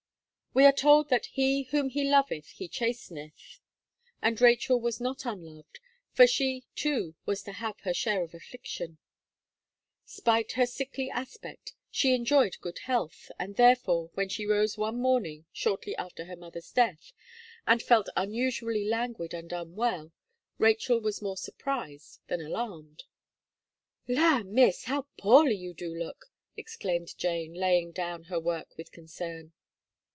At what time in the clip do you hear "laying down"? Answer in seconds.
27.53-28.23